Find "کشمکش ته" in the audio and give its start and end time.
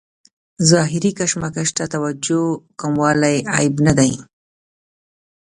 1.19-1.83